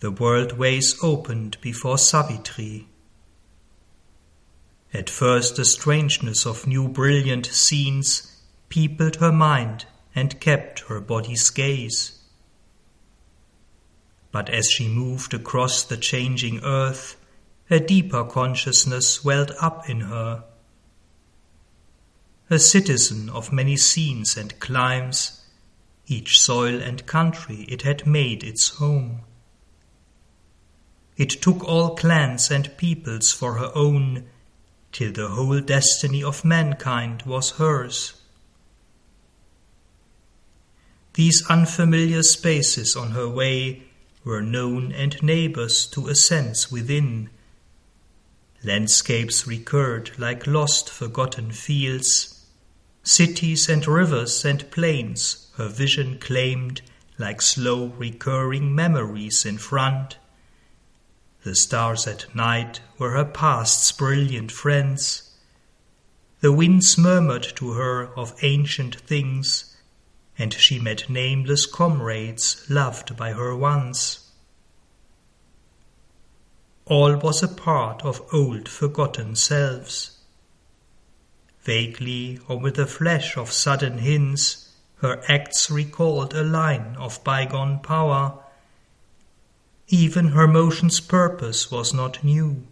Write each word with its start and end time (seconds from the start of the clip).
the 0.00 0.10
world 0.10 0.52
ways 0.52 0.96
opened 1.02 1.56
before 1.60 1.98
Savitri. 1.98 2.86
At 4.94 5.10
first 5.10 5.56
the 5.56 5.64
strangeness 5.64 6.46
of 6.46 6.66
new 6.66 6.88
brilliant 6.88 7.46
scenes 7.46 8.40
peopled 8.68 9.16
her 9.16 9.32
mind 9.32 9.86
and 10.14 10.40
kept 10.40 10.80
her 10.88 11.00
body's 11.00 11.50
gaze. 11.50 12.18
But 14.30 14.48
as 14.50 14.70
she 14.70 14.88
moved 14.88 15.34
across 15.34 15.82
the 15.82 15.96
changing 15.96 16.60
earth, 16.64 17.16
a 17.70 17.80
deeper 17.80 18.24
consciousness 18.24 19.24
welled 19.24 19.52
up 19.60 19.88
in 19.88 20.02
her. 20.02 20.44
A 22.50 22.58
citizen 22.58 23.28
of 23.28 23.52
many 23.52 23.76
scenes 23.76 24.36
and 24.36 24.58
climes, 24.58 25.44
each 26.06 26.40
soil 26.40 26.80
and 26.80 27.04
country 27.04 27.66
it 27.68 27.82
had 27.82 28.06
made 28.06 28.42
its 28.42 28.70
home. 28.76 29.20
It 31.18 31.42
took 31.42 31.64
all 31.64 31.96
clans 31.96 32.48
and 32.48 32.74
peoples 32.78 33.32
for 33.32 33.58
her 33.58 33.72
own, 33.74 34.24
till 34.92 35.12
the 35.12 35.28
whole 35.28 35.60
destiny 35.60 36.22
of 36.22 36.44
mankind 36.44 37.22
was 37.22 37.50
hers. 37.58 38.14
These 41.14 41.44
unfamiliar 41.50 42.22
spaces 42.22 42.94
on 42.94 43.10
her 43.10 43.28
way 43.28 43.82
were 44.22 44.40
known 44.40 44.92
and 44.92 45.20
neighbors 45.20 45.86
to 45.86 46.06
a 46.06 46.14
sense 46.14 46.70
within. 46.70 47.30
Landscapes 48.62 49.44
recurred 49.44 50.16
like 50.18 50.46
lost, 50.46 50.88
forgotten 50.88 51.50
fields. 51.50 52.46
Cities 53.02 53.68
and 53.68 53.84
rivers 53.88 54.44
and 54.44 54.70
plains 54.70 55.48
her 55.56 55.68
vision 55.68 56.20
claimed 56.20 56.82
like 57.18 57.42
slow, 57.42 57.86
recurring 57.98 58.72
memories 58.72 59.44
in 59.44 59.58
front. 59.58 60.16
The 61.48 61.54
stars 61.54 62.06
at 62.06 62.34
night 62.34 62.82
were 62.98 63.12
her 63.12 63.24
past's 63.24 63.90
brilliant 63.90 64.52
friends. 64.52 65.30
The 66.40 66.52
winds 66.52 66.98
murmured 66.98 67.54
to 67.56 67.72
her 67.72 68.08
of 68.18 68.34
ancient 68.42 68.96
things, 68.96 69.74
and 70.36 70.52
she 70.52 70.78
met 70.78 71.08
nameless 71.08 71.64
comrades 71.64 72.66
loved 72.68 73.16
by 73.16 73.32
her 73.32 73.56
once. 73.56 74.30
All 76.84 77.16
was 77.16 77.42
a 77.42 77.48
part 77.48 78.04
of 78.04 78.20
old 78.30 78.68
forgotten 78.68 79.34
selves. 79.34 80.18
Vaguely 81.62 82.40
or 82.46 82.58
with 82.58 82.78
a 82.78 82.86
flash 82.86 83.38
of 83.38 83.52
sudden 83.52 84.00
hints, 84.00 84.74
her 84.96 85.24
acts 85.28 85.70
recalled 85.70 86.34
a 86.34 86.44
line 86.44 86.94
of 86.98 87.24
bygone 87.24 87.78
power 87.78 88.44
even 89.88 90.28
her 90.28 90.46
motion's 90.46 91.00
purpose 91.00 91.70
was 91.70 91.94
not 91.94 92.22
new. 92.22 92.66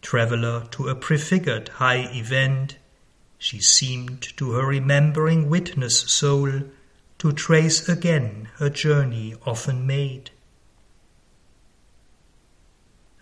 Traveller 0.00 0.66
to 0.70 0.88
a 0.88 0.94
prefigured 0.94 1.68
high 1.68 2.08
event, 2.12 2.76
she 3.38 3.60
seemed 3.60 4.22
to 4.36 4.52
her 4.52 4.66
remembering 4.66 5.48
witness 5.48 6.00
soul 6.00 6.62
to 7.18 7.32
trace 7.32 7.88
again 7.88 8.48
her 8.56 8.70
journey 8.70 9.34
often 9.46 9.86
made. 9.86 10.30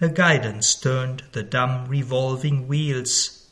A 0.01 0.09
guidance 0.09 0.75
turned 0.75 1.25
the 1.33 1.43
dumb 1.43 1.87
revolving 1.87 2.67
wheels, 2.67 3.49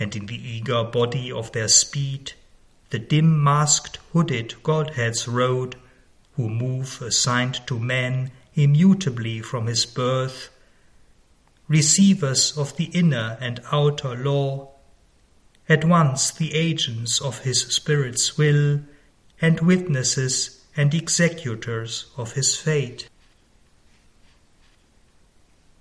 and 0.00 0.16
in 0.16 0.26
the 0.26 0.48
eager 0.48 0.82
body 0.82 1.30
of 1.30 1.52
their 1.52 1.68
speed 1.68 2.32
the 2.90 2.98
dim 2.98 3.42
masked 3.42 3.98
hooded 4.12 4.54
Godheads 4.62 5.26
rode 5.26 5.76
who 6.36 6.48
move 6.48 7.02
assigned 7.02 7.66
to 7.66 7.78
man 7.78 8.30
immutably 8.54 9.40
from 9.40 9.66
his 9.66 9.84
birth, 9.84 10.48
receivers 11.68 12.56
of 12.56 12.76
the 12.76 12.86
inner 12.86 13.36
and 13.40 13.60
outer 13.70 14.16
law, 14.16 14.68
at 15.68 15.84
once 15.84 16.30
the 16.30 16.54
agents 16.54 17.20
of 17.20 17.40
his 17.40 17.60
Spirit's 17.62 18.36
will, 18.36 18.80
and 19.40 19.60
witnesses 19.60 20.62
and 20.76 20.94
executors 20.94 22.06
of 22.16 22.32
his 22.32 22.56
fate. 22.56 23.08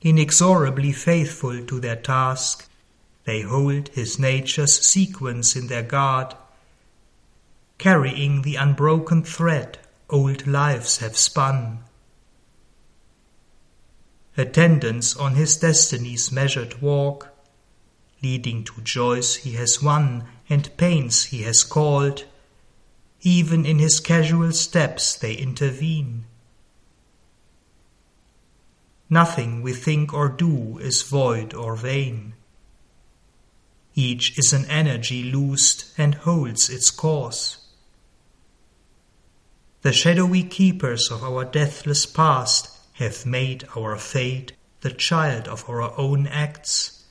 Inexorably 0.02 0.92
faithful 0.92 1.66
to 1.66 1.80
their 1.80 1.96
task, 1.96 2.68
they 3.26 3.42
hold 3.42 3.90
his 3.90 4.18
nature's 4.18 4.86
sequence 4.86 5.56
in 5.56 5.68
their 5.68 5.84
guard, 5.84 6.34
carrying 7.78 8.42
the 8.42 8.56
unbroken 8.56 9.24
thread 9.24 9.78
old 10.12 10.46
lives 10.46 10.98
have 10.98 11.18
spun. 11.18 11.80
Attendance 14.38 15.16
on 15.16 15.36
his 15.36 15.58
destiny's 15.58 16.32
measured 16.32 16.82
walk, 16.82 17.30
leading 18.22 18.64
to 18.64 18.82
joys 18.82 19.38
he 19.38 19.54
has 19.54 19.82
won 19.82 20.26
and 20.50 20.76
pains 20.78 21.26
he 21.26 21.44
has 21.44 21.64
called, 21.64 22.26
even 23.22 23.66
in 23.66 23.80
his 23.80 24.00
casual 24.00 24.52
steps 24.52 25.16
they 25.16 25.34
intervene. 25.34 26.26
Nothing 29.10 29.62
we 29.62 29.74
think 29.74 30.14
or 30.14 30.30
do 30.30 30.78
is 30.78 31.02
void 31.02 31.54
or 31.54 31.76
vain. 31.76 32.34
Each 33.94 34.38
is 34.38 34.54
an 34.54 34.66
energy 34.66 35.24
loosed 35.24 35.92
and 35.98 36.16
holds 36.16 36.70
its 36.70 36.90
course. 36.90 37.61
The 39.82 39.92
shadowy 39.92 40.44
keepers 40.44 41.10
of 41.10 41.24
our 41.24 41.44
deathless 41.44 42.06
past 42.06 42.70
have 42.94 43.26
made 43.26 43.68
our 43.76 43.98
fate 43.98 44.54
the 44.82 44.92
child 44.92 45.48
of 45.48 45.68
our 45.68 45.98
own 45.98 46.28
acts. 46.28 47.04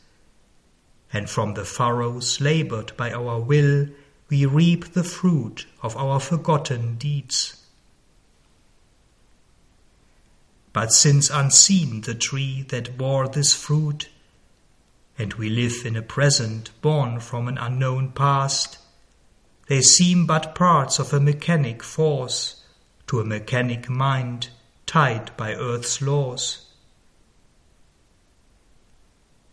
And 1.12 1.28
from 1.28 1.54
the 1.54 1.64
furrows 1.64 2.40
labored 2.40 2.96
by 2.96 3.10
our 3.10 3.40
will, 3.40 3.88
we 4.28 4.46
reap 4.46 4.92
the 4.92 5.02
fruit 5.02 5.66
of 5.82 5.96
our 5.96 6.20
forgotten 6.20 6.94
deeds. 6.94 7.60
But 10.72 10.92
since 10.92 11.28
unseen 11.28 12.02
the 12.02 12.14
tree 12.14 12.62
that 12.68 12.96
bore 12.96 13.26
this 13.26 13.52
fruit, 13.52 14.08
and 15.18 15.34
we 15.34 15.50
live 15.50 15.84
in 15.84 15.96
a 15.96 16.02
present 16.02 16.70
born 16.80 17.18
from 17.18 17.48
an 17.48 17.58
unknown 17.58 18.12
past, 18.12 18.78
they 19.66 19.80
seem 19.82 20.24
but 20.24 20.54
parts 20.54 21.00
of 21.00 21.12
a 21.12 21.18
mechanic 21.18 21.82
force 21.82 22.59
to 23.10 23.18
a 23.18 23.24
mechanic 23.24 23.90
mind 23.90 24.50
tied 24.86 25.36
by 25.36 25.52
earth's 25.52 26.00
laws. 26.00 26.66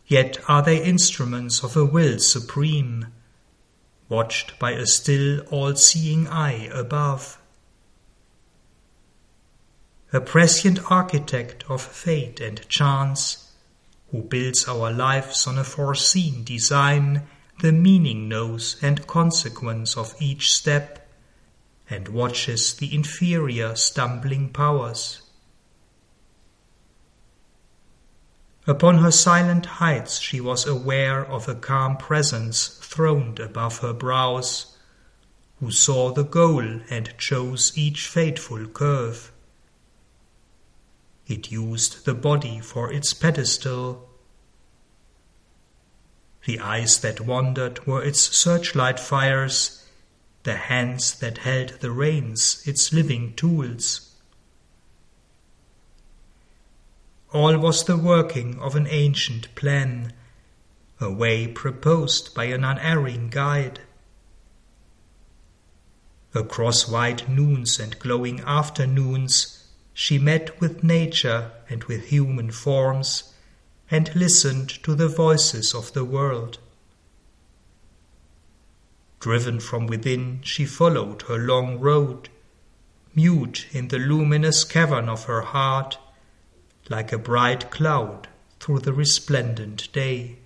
Yet 0.06 0.38
are 0.48 0.62
they 0.62 0.84
instruments 0.84 1.64
of 1.64 1.76
a 1.76 1.84
will 1.84 2.20
supreme, 2.20 3.08
watched 4.10 4.60
by 4.60 4.74
a 4.74 4.86
still 4.86 5.40
all 5.50 5.76
seeing 5.76 6.28
eye 6.28 6.70
above. 6.72 7.40
A 10.14 10.22
prescient 10.22 10.92
architect 10.92 11.64
of 11.68 11.82
fate 11.82 12.40
and 12.40 12.70
chance, 12.70 13.54
who 14.12 14.22
builds 14.22 14.68
our 14.68 14.92
lives 14.92 15.48
on 15.48 15.58
a 15.58 15.64
foreseen 15.64 16.44
design, 16.44 17.24
the 17.62 17.72
meaning 17.72 18.30
knows 18.30 18.78
and 18.84 19.08
consequence 19.08 19.98
of 19.98 20.14
each 20.20 20.54
step 20.54 21.07
and 21.90 22.10
watches 22.10 22.74
the 22.74 22.94
inferior 22.94 23.76
stumbling 23.76 24.50
powers. 24.50 25.22
Upon 28.66 28.98
her 28.98 29.12
silent 29.12 29.66
heights 29.66 30.20
she 30.20 30.42
was 30.42 30.68
aware 30.68 31.26
of 31.26 31.48
a 31.48 31.56
calm 31.56 31.96
presence 31.96 32.68
throned 32.82 33.40
above 33.40 33.80
her 33.80 33.94
brows, 33.94 34.78
who 35.62 35.72
saw 35.72 36.12
the 36.12 36.26
goal 36.26 36.82
and 36.90 37.18
chose 37.18 37.78
each 37.78 38.08
fateful 38.08 38.68
curve. 38.68 39.32
It 41.28 41.52
used 41.52 42.06
the 42.06 42.14
body 42.14 42.60
for 42.60 42.92
its 42.92 43.14
pedestal. 43.14 44.10
The 46.46 46.60
eyes 46.60 47.00
that 47.00 47.22
wandered 47.22 47.88
were 47.88 48.04
its 48.04 48.20
searchlight 48.20 49.00
fires, 49.00 49.87
the 50.48 50.56
hands 50.56 51.20
that 51.20 51.40
held 51.40 51.68
the 51.82 51.92
reins, 51.92 52.66
its 52.66 52.94
living 52.94 53.34
tools. 53.34 54.16
All 57.34 57.58
was 57.58 57.84
the 57.84 57.98
working 57.98 58.58
of 58.60 58.74
an 58.78 58.88
ancient 58.90 59.54
plan, 59.56 60.14
a 61.02 61.12
way 61.12 61.48
proposed 61.48 62.34
by 62.34 62.46
an 62.46 62.64
unerring 62.64 63.28
guide. 63.28 63.82
Across 66.34 66.88
white 66.88 67.28
noons 67.28 67.78
and 67.78 68.00
glowing 68.00 68.40
afternoons, 68.40 69.68
she 69.94 70.18
met 70.18 70.62
with 70.62 70.82
nature 70.82 71.52
and 71.70 71.84
with 71.84 72.06
human 72.06 72.52
forms, 72.52 73.34
and 73.92 74.16
listened 74.16 74.70
to 74.84 74.96
the 74.96 75.10
voices 75.10 75.76
of 75.76 75.92
the 75.92 76.06
world. 76.06 76.60
Driven 79.20 79.60
from 79.60 79.88
within, 79.88 80.42
she 80.44 80.66
followed 80.66 81.24
her 81.24 81.38
long 81.38 81.80
road, 81.80 82.30
mute 83.16 83.66
in 83.72 83.88
the 83.88 83.98
luminous 83.98 84.64
cavern 84.64 85.10
of 85.10 85.24
her 85.24 85.42
heart, 85.42 85.98
like 86.90 87.12
a 87.12 87.18
bright 87.18 87.72
cloud 87.72 88.28
through 88.60 88.80
the 88.80 88.94
resplendent 88.94 89.92
day. 89.92 90.38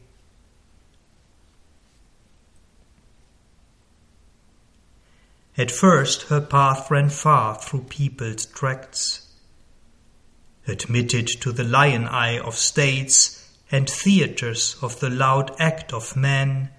At 5.57 5.69
first 5.69 6.23
her 6.23 6.41
path 6.41 6.89
ran 6.89 7.09
far 7.09 7.55
through 7.55 7.83
peopled 7.83 8.45
tracts. 8.55 9.27
Admitted 10.65 11.27
to 11.41 11.51
the 11.51 11.63
lion 11.63 12.07
eye 12.07 12.39
of 12.39 12.55
states 12.55 13.49
and 13.69 13.89
theatres 13.89 14.77
of 14.81 14.99
the 15.01 15.09
loud 15.09 15.53
act 15.59 15.91
of 15.91 16.15
man, 16.15 16.69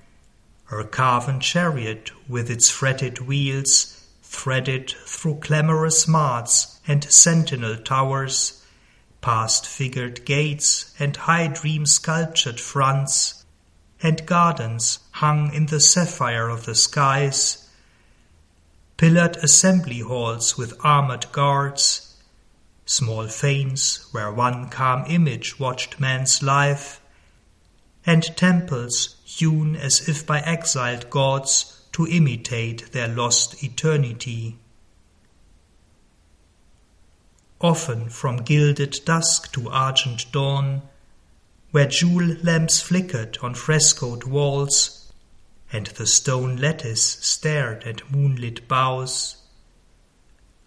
her 0.73 0.85
carven 0.85 1.39
chariot 1.39 2.11
with 2.27 2.51
its 2.51 2.71
fretted 2.71 3.19
wheels 3.19 4.07
threaded 4.23 4.91
through 5.05 5.35
clamorous 5.35 6.09
marts 6.09 6.81
and 6.89 7.05
sentinel 7.13 7.77
towers, 7.77 8.65
past 9.21 9.67
figured 9.67 10.25
gates 10.25 10.95
and 10.99 11.15
high 11.15 11.47
dream 11.47 11.85
sculptured 11.85 12.59
fronts, 12.59 13.45
and 14.03 14.25
gardens 14.25 14.99
hung 15.11 15.53
in 15.53 15.67
the 15.67 15.79
sapphire 15.79 16.49
of 16.49 16.65
the 16.65 16.75
skies, 16.75 17.69
pillared 18.97 19.37
assembly 19.37 19.99
halls 19.99 20.57
with 20.57 20.73
armored 20.83 21.31
guards, 21.33 22.17
small 22.87 23.29
fanes 23.29 24.09
where 24.13 24.33
one 24.33 24.71
calm 24.71 25.05
image 25.07 25.61
watched 25.61 26.01
man's 26.01 26.43
life, 26.43 26.99
and 28.07 28.35
temples 28.39 29.17
hewn 29.39 29.77
as 29.77 30.09
if 30.09 30.27
by 30.27 30.41
exiled 30.41 31.09
gods 31.09 31.81
to 31.93 32.07
imitate 32.07 32.93
their 32.93 33.09
lost 33.09 33.63
eternity. 33.63 34.57
Often 37.61 38.09
from 38.11 38.39
gilded 38.39 39.01
dusk 39.05 39.53
to 39.53 39.71
argent 39.71 40.31
dawn, 40.33 40.83
where 41.71 41.87
jewel 41.87 42.37
lamps 42.43 42.81
flickered 42.81 43.39
on 43.41 43.55
frescoed 43.55 44.25
walls, 44.25 45.13
and 45.73 45.87
the 45.87 46.07
stone 46.07 46.57
lattice 46.57 47.03
stared 47.03 47.85
at 47.85 48.11
moonlit 48.11 48.69
boughs. 48.69 49.37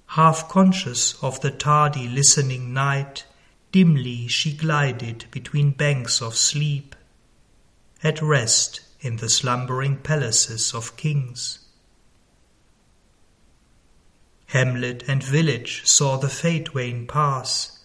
Half 0.08 0.50
conscious 0.50 1.22
of 1.22 1.42
the 1.42 1.52
tardy 1.52 2.08
listening 2.08 2.74
night, 2.74 3.26
dimly 3.72 4.28
she 4.28 4.54
glided 4.56 5.26
between 5.32 5.72
banks 5.72 6.22
of 6.22 6.36
sleep, 6.36 6.96
at 8.04 8.22
rest 8.22 8.82
in 9.00 9.18
the 9.18 9.30
slumbering 9.30 9.98
palaces 9.98 10.74
of 10.74 10.98
kings. 10.98 11.60
Hamlet 14.48 15.04
and 15.08 15.24
village 15.24 15.86
saw 15.86 16.18
the 16.18 16.30
fate 16.30 16.74
wain 16.74 17.08
pass, 17.08 17.80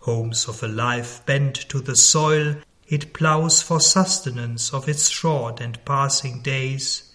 homes 0.00 0.48
of 0.48 0.62
a 0.62 0.68
life 0.68 1.24
bent 1.26 1.54
to 1.68 1.80
the 1.80 1.96
soil 1.96 2.56
it 2.88 3.12
ploughs 3.12 3.62
for 3.62 3.80
sustenance 3.80 4.72
of 4.72 4.88
its 4.88 5.08
short 5.08 5.60
and 5.60 5.84
passing 5.84 6.40
days, 6.40 7.12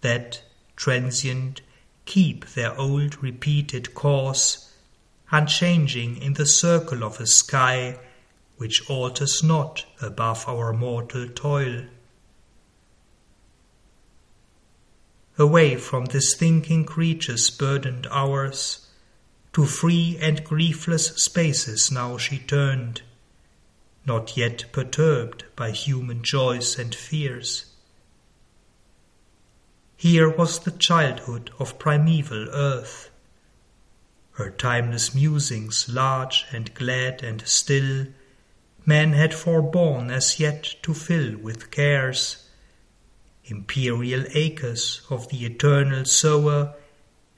that, 0.00 0.42
transient, 0.76 1.60
keep 2.06 2.46
their 2.54 2.74
old 2.78 3.22
repeated 3.22 3.94
course, 3.94 4.72
unchanging 5.30 6.16
in 6.16 6.32
the 6.34 6.46
circle 6.46 7.04
of 7.04 7.20
a 7.20 7.26
sky 7.26 7.98
which 8.58 8.88
alters 8.90 9.42
not 9.42 9.84
above 10.02 10.46
our 10.46 10.72
mortal 10.72 11.28
toil. 11.28 11.84
Away 15.38 15.76
from 15.76 16.06
this 16.06 16.34
thinking 16.34 16.84
creature's 16.84 17.48
burdened 17.50 18.08
hours, 18.10 18.88
to 19.52 19.64
free 19.64 20.18
and 20.20 20.44
griefless 20.44 21.18
spaces 21.18 21.90
now 21.90 22.18
she 22.18 22.38
turned, 22.38 23.02
not 24.04 24.36
yet 24.36 24.66
perturbed 24.72 25.44
by 25.56 25.70
human 25.70 26.22
joys 26.22 26.78
and 26.78 26.94
fears. 26.94 27.66
Here 29.96 30.28
was 30.28 30.60
the 30.60 30.70
childhood 30.72 31.50
of 31.58 31.78
primeval 31.78 32.48
earth, 32.50 33.10
her 34.32 34.50
timeless 34.50 35.14
musings 35.14 35.88
large 35.88 36.46
and 36.52 36.72
glad 36.74 37.22
and 37.22 37.46
still, 37.46 38.06
man 38.88 39.12
had 39.12 39.34
forborne 39.34 40.10
as 40.10 40.40
yet 40.40 40.62
to 40.80 40.94
fill 40.94 41.36
with 41.36 41.70
cares, 41.70 42.48
imperial 43.44 44.24
acres 44.32 45.02
of 45.10 45.28
the 45.28 45.44
eternal 45.44 46.06
sower, 46.06 46.74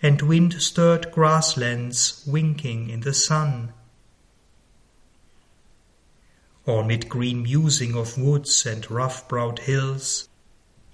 and 0.00 0.22
wind 0.22 0.62
stirred 0.62 1.10
grasslands 1.10 2.22
winking 2.24 2.88
in 2.88 3.00
the 3.00 3.12
sun. 3.12 3.72
Or 6.66 6.84
mid 6.84 7.08
green 7.08 7.42
musing 7.42 7.96
of 7.96 8.16
woods 8.16 8.64
and 8.64 8.88
rough 8.88 9.26
browed 9.26 9.58
hills, 9.58 10.28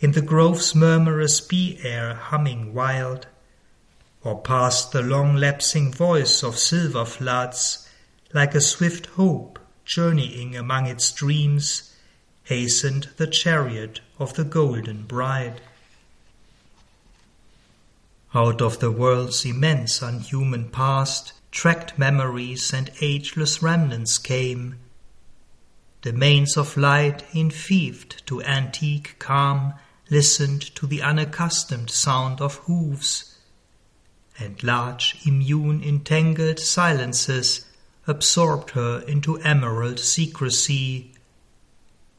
in 0.01 0.13
the 0.13 0.23
grove's 0.23 0.75
murmurous 0.75 1.39
bee 1.39 1.79
air 1.83 2.15
humming 2.15 2.73
wild, 2.73 3.27
or 4.25 4.41
past 4.41 4.93
the 4.93 5.03
long 5.03 5.37
lapsing 5.37 5.93
voice 5.93 6.43
of 6.43 6.57
silver 6.57 7.05
floods, 7.05 7.87
like 8.33 8.55
a 8.55 8.63
swift 8.63 9.05
hope 9.19 9.59
journeying 9.87 10.57
among 10.57 10.87
its 10.87 11.13
dreams, 11.13 11.95
hastened 12.45 13.09
the 13.17 13.27
chariot 13.27 14.01
of 14.19 14.35
the 14.35 14.45
golden 14.45 15.05
bride. 15.05 15.61
Out 18.35 18.61
of 18.61 18.81
the 18.81 18.91
world's 18.91 19.45
immense 19.45 20.03
unhuman 20.03 20.69
past, 20.71 21.33
tracked 21.53 21.99
memories 21.99 22.73
and 22.73 22.91
ageless 23.01 23.63
remnants 23.63 24.19
came, 24.19 24.77
the 26.03 26.13
mains 26.13 26.57
of 26.57 26.77
light, 26.77 27.25
enfeoffed 27.33 28.25
to 28.27 28.43
antique 28.43 29.17
calm, 29.19 29.75
listened 30.11 30.63
to 30.75 30.87
the 30.87 31.03
unaccustomed 31.03 31.91
sound 31.91 32.41
of 32.41 32.57
hoofs, 32.67 33.39
and 34.39 34.63
large, 34.63 35.17
immune, 35.25 35.83
entangled 35.83 36.61
silences 36.61 37.66
absorbed 38.07 38.71
her 38.71 39.01
into 39.01 39.39
emerald 39.41 39.99
secrecy, 39.99 41.13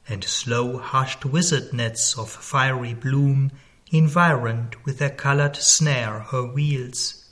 and 0.07 0.23
slow 0.23 0.77
hushed 0.77 1.25
wizard 1.25 1.73
nets 1.73 2.17
of 2.17 2.29
fiery 2.29 2.93
bloom 2.93 3.51
environed 3.91 4.75
with 4.83 4.99
their 4.99 5.09
colored 5.09 5.55
snare 5.55 6.19
her 6.19 6.43
wheels. 6.43 7.25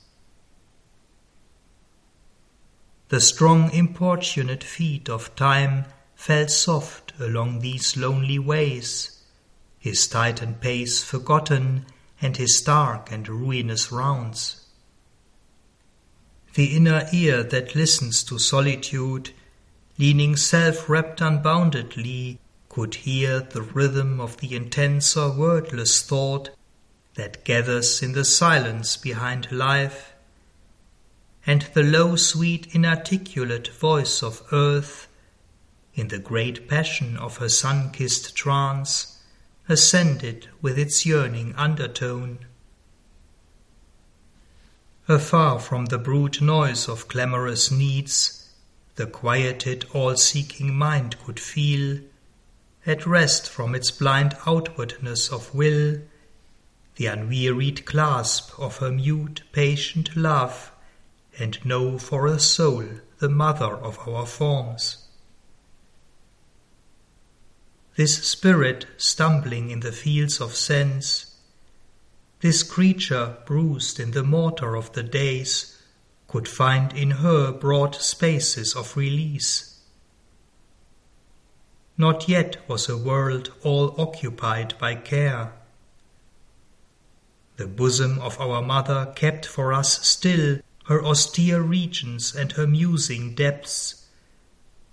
The 3.10 3.22
strong 3.22 3.72
importunate 3.72 4.64
feet 4.64 5.10
of 5.10 5.36
time 5.36 5.86
fell 6.16 6.48
soft 6.48 7.14
along 7.20 7.60
these 7.60 7.96
lonely 7.96 8.40
ways, 8.40 9.22
his 9.78 10.08
titan 10.08 10.56
pace 10.56 11.04
forgotten 11.04 11.86
and 12.22 12.38
his 12.38 12.62
dark 12.62 13.12
and 13.12 13.28
ruinous 13.28 13.92
rounds. 13.92 14.65
The 16.56 16.74
inner 16.74 17.10
ear 17.12 17.44
that 17.44 17.76
listens 17.76 18.24
to 18.24 18.40
solitude, 18.40 19.32
leaning 19.98 20.38
self 20.38 20.88
wrapped 20.88 21.20
unboundedly, 21.20 22.40
could 22.70 22.96
hear 22.96 23.42
the 23.42 23.62
rhythm 23.62 24.22
of 24.22 24.38
the 24.38 24.56
intenser 24.56 25.30
wordless 25.30 26.02
thought 26.02 26.50
that 27.16 27.44
gathers 27.44 28.02
in 28.02 28.14
the 28.14 28.24
silence 28.24 28.96
behind 28.96 29.52
life, 29.52 30.14
and 31.46 31.64
the 31.74 31.84
low, 31.84 32.16
sweet, 32.16 32.74
inarticulate 32.74 33.68
voice 33.68 34.24
of 34.24 34.42
earth 34.54 35.10
in 35.94 36.08
the 36.08 36.20
great 36.20 36.70
passion 36.70 37.18
of 37.18 37.38
her 37.38 37.50
sun 37.50 37.92
kissed 37.92 38.34
trance, 38.34 39.20
ascended 39.68 40.48
with 40.62 40.80
its 40.80 41.06
yearning 41.06 41.54
undertone. 41.56 42.40
Afar 45.08 45.60
from 45.60 45.86
the 45.86 46.00
brute 46.00 46.42
noise 46.42 46.90
of 46.90 47.08
clamorous 47.08 47.70
needs, 47.70 48.50
the 48.96 49.06
quieted, 49.06 49.86
all 49.94 50.16
seeking 50.18 50.76
mind 50.76 51.16
could 51.24 51.40
feel, 51.40 52.00
at 52.88 53.06
rest 53.06 53.48
from 53.48 53.76
its 53.76 53.92
blind 53.92 54.36
outwardness 54.48 55.32
of 55.32 55.54
will, 55.54 56.02
the 56.96 57.06
unwearied 57.06 57.86
clasp 57.86 58.58
of 58.58 58.78
her 58.78 58.92
mute, 58.92 59.44
patient 59.52 60.16
love, 60.16 60.72
and 61.38 61.64
know 61.64 62.00
for 62.00 62.26
a 62.26 62.40
soul 62.40 62.86
the 63.20 63.30
mother 63.30 63.76
of 63.76 64.08
our 64.08 64.26
forms. 64.26 65.08
This 67.96 68.28
spirit 68.28 68.88
stumbling 68.98 69.70
in 69.70 69.82
the 69.82 69.92
fields 69.92 70.42
of 70.42 70.56
sense, 70.56 71.35
this 72.46 72.62
creature 72.62 73.36
bruised 73.48 74.00
in 74.00 74.12
the 74.12 74.22
mortar 74.22 74.76
of 74.76 74.94
the 74.94 75.02
days, 75.02 75.82
could 76.28 76.48
find 76.48 76.94
in 76.94 77.10
her 77.10 77.52
broad 77.52 77.96
spaces 77.96 78.76
of 78.76 78.96
release. 78.96 79.80
Not 81.98 82.30
yet 82.30 82.58
was 82.70 82.88
a 82.88 82.96
world 82.96 83.52
all 83.64 84.00
occupied 84.00 84.76
by 84.78 84.94
care. 84.94 85.54
The 87.58 87.66
bosom 87.66 88.20
of 88.20 88.40
our 88.40 88.62
mother 88.62 89.12
kept 89.16 89.48
for 89.48 89.74
us 89.74 90.08
still 90.08 90.60
her 90.86 91.04
austere 91.04 91.64
regions 91.64 92.36
and 92.36 92.52
her 92.52 92.68
musing 92.68 93.34
depths, 93.34 94.06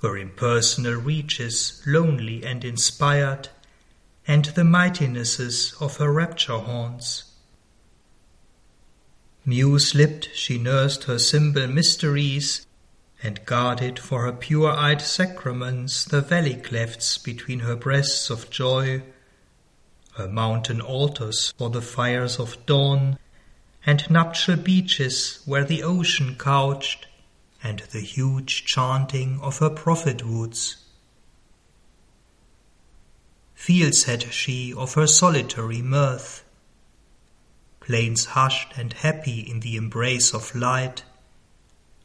her 0.01 0.17
impersonal 0.17 0.95
reaches, 0.95 1.83
lonely 1.87 2.47
and 2.47 2.65
inspired, 2.65 3.51
and 4.27 4.47
the 4.47 4.65
mightinesses 4.65 5.75
of 5.83 5.99
her 5.99 6.11
rapture 6.11 6.57
haunts. 6.57 7.25
Muse 9.45 9.95
lipped 9.95 10.29
she 10.35 10.57
nursed 10.57 11.05
her 11.05 11.19
symbol 11.19 11.67
mysteries, 11.67 12.65
and 13.25 13.45
guarded 13.45 13.99
for 13.99 14.25
her 14.25 14.33
pure 14.33 14.71
eyed 14.71 15.03
sacraments 15.03 16.05
the 16.05 16.21
valley 16.21 16.55
clefts 16.55 17.19
between 17.19 17.61
her 17.61 17.75
breasts 17.75 18.31
of 18.31 18.51
joy, 18.51 19.03
her 20.15 20.29
mountain 20.29 20.81
altars 20.81 21.53
for 21.59 21.71
the 21.71 21.83
fires 21.83 22.39
of 22.39 22.65
dawn, 22.67 23.19
and 23.85 24.09
nuptial 24.09 24.57
beaches 24.57 25.41
where 25.45 25.65
the 25.65 25.83
ocean 25.83 26.37
couched, 26.37 27.07
and 27.65 27.81
the 27.91 28.01
huge 28.01 28.65
chanting 28.65 29.41
of 29.41 29.59
her 29.59 29.71
prophet 29.71 30.25
woods. 30.25 30.77
Fields 33.55 34.05
had 34.05 34.33
she 34.33 34.73
of 34.73 34.95
her 34.95 35.07
solitary 35.07 35.83
mirth, 35.83 36.45
plains 37.83 38.27
hushed 38.27 38.73
and 38.77 38.93
happy 38.93 39.41
in 39.41 39.61
the 39.61 39.77
embrace 39.77 40.33
of 40.33 40.55
light, 40.55 41.03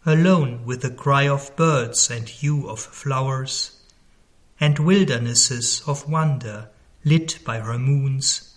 alone 0.05 0.65
with 0.65 0.81
the 0.81 0.89
cry 0.89 1.27
of 1.27 1.55
birds 1.55 2.10
and 2.10 2.27
hue 2.27 2.67
of 2.67 2.79
flowers, 2.79 3.79
and 4.60 4.79
wildernesses 4.79 5.84
of 5.86 6.10
wonder 6.10 6.67
lit 7.05 7.38
by 7.46 7.60
her 7.60 7.77
moons, 7.77 8.55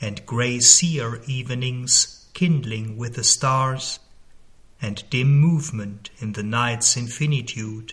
and 0.00 0.24
grey 0.24 0.58
seer 0.58 1.20
evenings 1.26 2.26
kindling 2.32 2.96
with 2.96 3.14
the 3.16 3.24
stars, 3.24 3.98
and 4.80 5.04
dim 5.10 5.38
movement 5.38 6.08
in 6.20 6.32
the 6.32 6.42
night's 6.42 6.96
infinitude. 6.96 7.92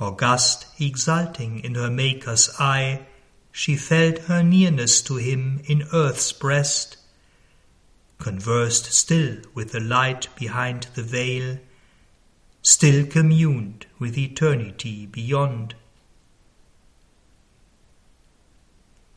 August, 0.00 0.66
exulting 0.80 1.60
in 1.60 1.74
her 1.74 1.90
Maker's 1.90 2.48
eye, 2.58 3.06
she 3.52 3.76
felt 3.76 4.18
her 4.20 4.42
nearness 4.42 5.02
to 5.02 5.16
him 5.16 5.60
in 5.66 5.86
earth's 5.92 6.32
breast, 6.32 6.96
conversed 8.18 8.86
still 8.92 9.36
with 9.52 9.72
the 9.72 9.80
light 9.80 10.26
behind 10.36 10.84
the 10.94 11.02
veil, 11.02 11.58
still 12.62 13.06
communed 13.06 13.84
with 13.98 14.16
eternity 14.16 15.04
beyond. 15.04 15.74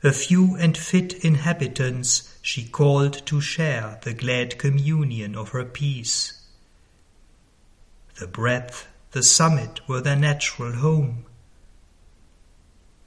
A 0.04 0.12
few 0.12 0.56
and 0.56 0.77
fit 0.77 1.13
inhabitants 1.24 2.38
she 2.42 2.68
called 2.68 3.25
to 3.25 3.39
share 3.39 4.00
the 4.04 4.13
glad 4.13 4.60
communion 4.60 5.36
of 5.36 5.50
her 5.50 5.65
peace. 5.65 6.42
The 8.20 8.27
breadth, 8.27 8.88
the 9.12 9.24
summit 9.24 9.80
were 9.88 10.01
their 10.01 10.15
natural 10.15 10.74
home 10.74 11.25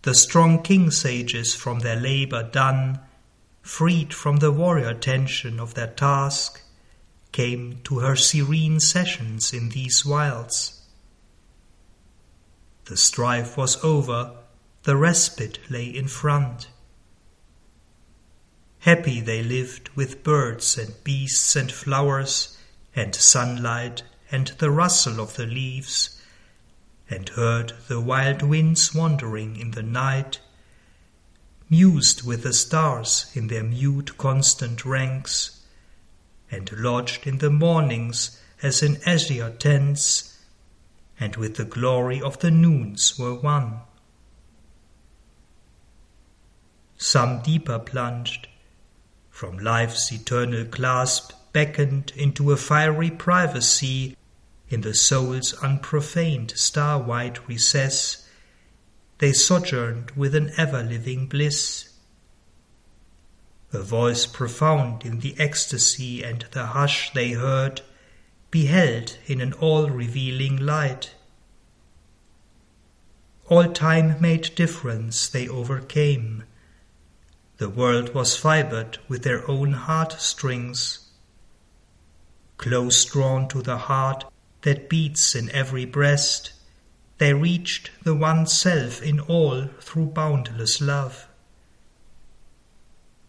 the 0.09 0.15
strong 0.15 0.63
king 0.63 0.91
sages 0.91 1.55
from 1.55 1.81
their 1.81 2.01
labor 2.01 2.43
done, 2.43 2.99
freed 3.61 4.15
from 4.15 4.39
the 4.39 4.51
warrior 4.51 4.95
tension 4.95 5.61
of 5.61 5.75
their 5.75 5.87
task, 5.87 6.63
came 7.31 7.79
to 7.85 7.99
her 7.99 8.17
serene 8.17 8.81
sessions 8.81 9.53
in 9.53 9.69
these 9.69 10.07
wilds. 10.07 10.81
The 12.87 12.97
strife 12.97 13.59
was 13.59 13.85
over, 13.85 14.35
the 14.85 14.97
respite 14.97 15.59
lay 15.69 15.85
in 15.85 16.09
front. 16.09 16.69
Happy 18.79 19.21
they 19.21 19.43
lived 19.43 19.91
with 19.91 20.25
birds 20.25 20.79
and 20.79 20.95
beasts 21.05 21.55
and 21.55 21.71
flowers, 21.71 22.57
and 22.97 23.15
sunlight 23.15 24.05
and 24.31 24.47
the 24.57 24.71
rustle 24.71 25.21
of 25.21 25.37
the 25.37 25.45
leaves 25.45 26.18
and 27.11 27.31
heard 27.31 27.73
the 27.89 28.01
wild 28.01 28.43
winds 28.43 28.95
wandering 28.95 29.57
in 29.57 29.71
the 29.73 29.83
night, 29.83 30.41
mused 31.71 32.27
with 32.27 32.43
the 32.43 32.53
stars 32.53 33.31
in 33.35 33.49
their 33.49 33.65
mute 33.65 34.17
constant 34.19 34.85
ranks, 34.85 35.61
and 36.51 36.71
lodged 36.73 37.27
in 37.27 37.39
the 37.39 37.51
mornings 37.51 38.41
as 38.63 38.83
in 38.83 38.99
azure 39.07 39.51
tents, 39.59 40.39
and 41.21 41.37
with 41.37 41.57
the 41.57 41.65
glory 41.65 42.21
of 42.21 42.39
the 42.41 42.51
noons 42.51 43.19
were 43.19 43.35
one. 43.35 43.81
Some 46.97 47.43
deeper 47.43 47.79
plunged, 47.79 48.49
from 49.31 49.59
life's 49.59 50.13
eternal 50.13 50.65
clasp 50.65 51.33
beckoned 51.53 52.13
into 52.17 52.51
a 52.51 52.57
fiery 52.57 53.11
privacy 53.11 54.17
in 54.71 54.83
the 54.83 54.95
soul's 54.95 55.55
unprofaned 55.55 56.57
star-white 56.57 57.49
recess, 57.49 58.29
they 59.19 59.33
sojourned 59.33 60.11
with 60.13 60.35
an 60.35 60.51
ever-living 60.57 61.27
bliss. 61.27 61.89
A 63.73 63.83
voice 63.83 64.27
profound 64.27 65.05
in 65.05 65.21
the 65.21 65.35
ecstasy 65.39 66.23
and 66.23 66.45
the 66.53 66.67
hush 66.67 67.13
they 67.13 67.33
heard, 67.33 67.83
beheld 68.51 69.19
in 69.27 69.41
an 69.41 69.53
all-revealing 69.55 70.57
light. 70.57 71.15
All 73.49 73.71
time 73.73 74.21
made 74.21 74.55
difference 74.55 75.29
they 75.29 75.49
overcame. 75.49 76.45
The 77.57 77.69
world 77.69 78.15
was 78.15 78.37
fibered 78.37 78.99
with 79.09 79.23
their 79.23 79.49
own 79.51 79.73
heart-strings. 79.73 81.11
Close 82.57 83.05
drawn 83.05 83.49
to 83.49 83.63
the 83.63 83.77
heart, 83.77 84.25
that 84.63 84.89
beats 84.89 85.35
in 85.35 85.51
every 85.51 85.85
breast, 85.85 86.53
they 87.19 87.35
reached 87.35 87.91
the 88.05 88.15
one 88.15 88.47
self 88.47 89.03
in 89.03 89.21
all 89.21 89.67
through 89.81 90.07
boundless 90.07 90.81
love. 90.81 91.29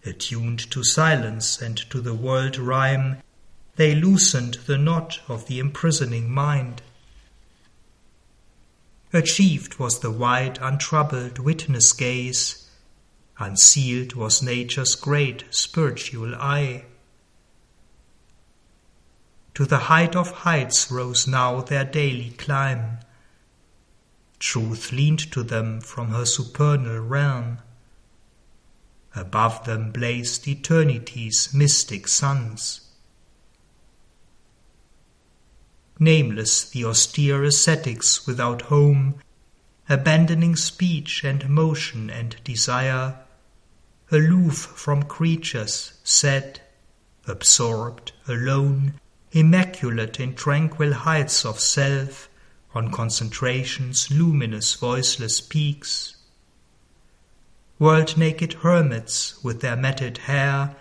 Attuned 0.05 0.71
to 0.71 0.83
silence 0.83 1.61
and 1.61 1.77
to 1.89 1.99
the 1.99 2.13
world 2.13 2.57
rhyme, 2.57 3.17
they 3.75 3.95
loosened 3.95 4.55
the 4.65 4.77
knot 4.77 5.19
of 5.27 5.47
the 5.47 5.59
imprisoning 5.59 6.29
mind. 6.29 6.81
Achieved 9.11 9.79
was 9.79 9.99
the 9.99 10.11
wide, 10.11 10.59
untroubled 10.61 11.39
witness 11.39 11.93
gaze, 11.93 12.69
unsealed 13.39 14.13
was 14.13 14.43
nature's 14.43 14.95
great 14.95 15.45
spiritual 15.49 16.35
eye. 16.35 16.85
To 19.59 19.65
the 19.65 19.89
height 19.91 20.15
of 20.15 20.31
heights 20.31 20.89
rose 20.89 21.27
now 21.27 21.59
their 21.59 21.83
daily 21.83 22.29
climb. 22.29 22.99
Truth 24.39 24.93
leaned 24.93 25.33
to 25.33 25.43
them 25.43 25.81
from 25.81 26.11
her 26.11 26.25
supernal 26.25 27.01
realm. 27.01 27.57
Above 29.13 29.65
them 29.65 29.91
blazed 29.91 30.47
eternity's 30.47 31.53
mystic 31.53 32.07
suns. 32.07 32.87
Nameless 35.99 36.69
the 36.69 36.85
austere 36.85 37.43
ascetics 37.43 38.25
without 38.25 38.61
home, 38.61 39.15
abandoning 39.89 40.55
speech 40.55 41.25
and 41.25 41.49
motion 41.49 42.09
and 42.09 42.41
desire, 42.45 43.19
aloof 44.09 44.55
from 44.55 45.03
creatures, 45.03 45.99
sad, 46.05 46.61
absorbed, 47.27 48.13
alone, 48.25 48.93
immaculate 49.31 50.19
in 50.19 50.33
tranquil 50.33 50.93
heights 50.93 51.45
of 51.45 51.59
self, 51.59 52.29
on 52.73 52.91
concentration's 52.91 54.11
luminous 54.11 54.73
voiceless 54.75 55.41
peaks. 55.41 56.15
World 57.79 58.17
naked 58.17 58.53
hermits 58.53 59.41
with 59.43 59.61
their 59.61 59.75
matted 59.75 60.19
hair, 60.19 60.75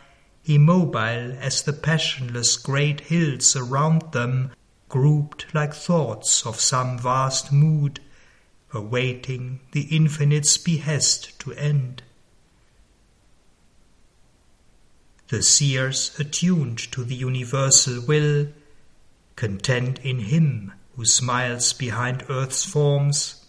immobile 0.45 1.33
as 1.41 1.63
the 1.63 1.73
passionless 1.73 2.57
great 2.57 3.01
hills 3.03 3.55
around 3.55 4.13
them, 4.13 4.51
grouped 4.89 5.47
like 5.55 5.75
thoughts 5.75 6.47
of 6.47 6.59
some 6.59 6.99
vast 6.99 7.53
mood, 7.53 8.01
awaiting 8.73 9.61
the 9.73 9.83
infinite's 9.95 10.57
behest 10.59 11.39
to 11.39 11.53
end. 11.53 12.03
The 15.29 15.43
seers 15.43 16.19
attuned 16.19 16.79
to 16.79 17.05
the 17.05 17.15
universal 17.15 18.01
will, 18.07 18.49
content 19.37 19.99
in 20.03 20.21
Him 20.21 20.73
who 20.97 21.05
smiles 21.05 21.73
behind 21.73 22.25
earth's 22.29 22.65
forms, 22.65 23.47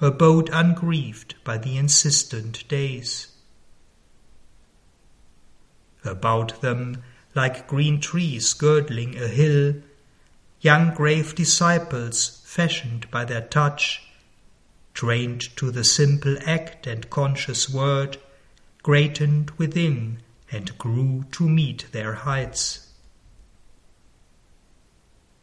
abode 0.00 0.50
ungrieved 0.52 1.34
by 1.42 1.58
the 1.58 1.76
insistent 1.76 2.66
days. 2.68 3.28
About 6.04 6.60
them, 6.60 7.02
like 7.34 7.66
green 7.66 8.00
trees 8.00 8.52
girdling 8.52 9.16
a 9.16 9.28
hill, 9.28 9.74
young 10.60 10.94
grave 10.94 11.34
disciples 11.34 12.42
fashioned 12.44 13.10
by 13.10 13.24
their 13.24 13.42
touch, 13.42 14.02
trained 14.94 15.56
to 15.56 15.70
the 15.70 15.84
simple 15.84 16.36
act 16.44 16.86
and 16.86 17.08
conscious 17.08 17.70
word, 17.70 18.18
greatened 18.82 19.50
within 19.52 20.20
and 20.50 20.76
grew 20.78 21.24
to 21.32 21.48
meet 21.48 21.86
their 21.92 22.14
heights. 22.14 22.88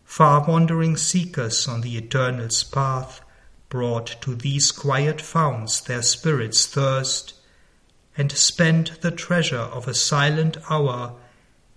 Far 0.03 0.47
wandering 0.47 0.97
seekers 0.97 1.67
on 1.67 1.81
the 1.81 1.97
Eternal's 1.97 2.63
path 2.63 3.21
brought 3.69 4.21
to 4.21 4.35
these 4.35 4.71
quiet 4.71 5.21
founts 5.21 5.81
their 5.81 6.01
spirits' 6.01 6.65
thirst, 6.65 7.33
and 8.17 8.31
spent 8.31 9.01
the 9.01 9.11
treasure 9.11 9.57
of 9.57 9.87
a 9.87 9.93
silent 9.93 10.57
hour, 10.69 11.13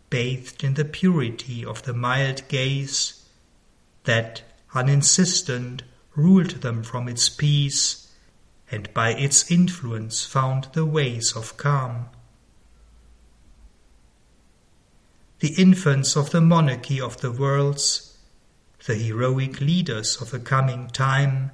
bathed 0.08 0.64
in 0.64 0.74
the 0.74 0.84
purity 0.84 1.64
of 1.64 1.82
the 1.82 1.92
mild 1.92 2.46
gaze, 2.48 3.22
that, 4.04 4.42
uninsistent, 4.74 5.82
ruled 6.16 6.62
them 6.62 6.82
from 6.82 7.08
its 7.08 7.28
peace, 7.28 8.08
and 8.70 8.92
by 8.94 9.10
its 9.12 9.50
influence 9.50 10.24
found 10.24 10.68
the 10.72 10.86
ways 10.86 11.32
of 11.36 11.56
calm. 11.56 12.08
The 15.40 15.54
infants 15.54 16.16
of 16.16 16.30
the 16.30 16.42
monarchy 16.42 17.00
of 17.00 17.22
the 17.22 17.32
worlds, 17.32 18.18
the 18.86 18.94
heroic 18.94 19.60
leaders 19.60 20.20
of 20.20 20.34
a 20.34 20.38
coming 20.38 20.88
time, 20.88 21.52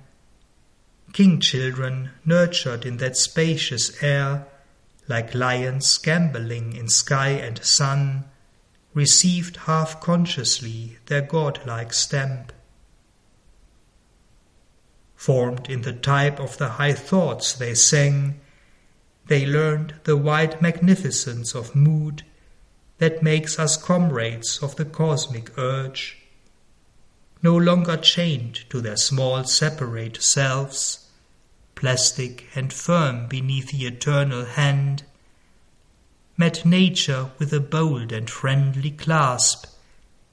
king 1.13 1.39
children 1.39 2.11
nurtured 2.25 2.85
in 2.85 2.97
that 2.97 3.17
spacious 3.17 4.03
air, 4.03 4.49
like 5.07 5.37
lions 5.37 5.99
gambolling 5.99 6.77
in 6.77 6.89
sky 6.89 7.29
and 7.29 7.65
sun, 7.65 8.25
received 8.93 9.57
half 9.69 10.01
consciously 10.01 10.99
their 11.07 11.23
godlike 11.23 11.93
stamp. 11.93 12.53
Formed 15.15 15.71
in 15.71 15.83
the 15.83 15.93
type 15.93 16.41
of 16.41 16.59
the 16.59 16.71
high 16.71 16.93
thoughts 16.93 17.53
they 17.53 17.75
sang, 17.75 18.41
they 19.29 19.47
learned 19.47 19.95
the 20.03 20.17
wide 20.17 20.61
magnificence 20.61 21.55
of 21.55 21.77
mood 21.77 22.25
that 22.99 23.23
makes 23.23 23.59
us 23.59 23.77
comrades 23.77 24.59
of 24.63 24.77
the 24.77 24.85
cosmic 24.85 25.57
urge, 25.59 26.19
no 27.43 27.57
longer 27.57 27.97
chained 27.97 28.69
to 28.71 28.81
their 28.81 28.97
small 28.97 29.45
separate 29.45 30.23
selves, 30.23 31.09
plastic 31.75 32.47
and 32.55 32.73
firm 32.73 33.27
beneath 33.27 33.71
the 33.71 33.87
eternal 33.87 34.45
hand, 34.45 35.05
met 36.37 36.65
nature 36.65 37.31
with 37.39 37.53
a 37.53 37.61
bold 37.61 38.13
and 38.13 38.31
friendly 38.31 38.91
clasp, 38.91 39.67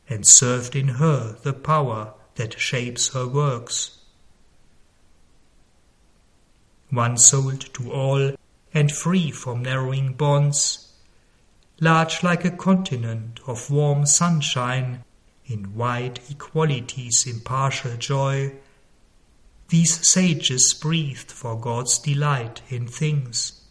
and 0.10 0.25
served 0.25 0.75
in 0.75 0.88
her 0.88 1.38
the 1.43 1.53
power 1.53 2.13
that 2.36 2.60
shapes 2.60 3.13
her 3.13 3.27
works. 3.27 3.98
One 6.89 7.17
souled 7.17 7.74
to 7.74 7.91
all 7.91 8.36
and 8.74 8.91
free 8.91 9.32
from 9.32 9.63
narrowing 9.63 10.13
bonds, 10.13 10.92
large 11.79 12.23
like 12.23 12.45
a 12.45 12.51
continent 12.51 13.39
of 13.47 13.69
warm 13.69 14.05
sunshine, 14.05 15.03
in 15.45 15.75
wide 15.75 16.19
equality's 16.29 17.27
impartial 17.27 17.97
joy, 17.97 18.53
these 19.69 20.07
sages 20.07 20.73
breathed 20.73 21.31
for 21.31 21.59
God's 21.59 21.99
delight 21.99 22.61
in 22.69 22.87
things. 22.87 23.61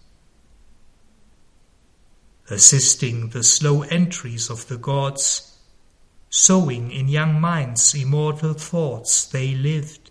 Assisting 2.50 3.30
the 3.30 3.42
slow 3.42 3.82
entries 3.82 4.50
of 4.50 4.68
the 4.68 4.76
gods, 4.76 5.58
sowing 6.28 6.90
in 6.90 7.08
young 7.08 7.40
minds 7.40 7.94
immortal 7.94 8.54
thoughts 8.54 9.24
they 9.26 9.54
lived, 9.54 10.10